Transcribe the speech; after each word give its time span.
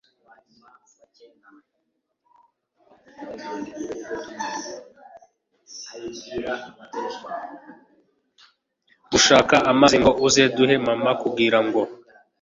gushaka 9.11 9.55
amazi 9.71 9.95
ngo 10.01 10.11
aze 10.25 10.43
duhe 10.55 10.75
mama 10.87 11.11
kugira 11.21 11.59
ngo 11.65 11.81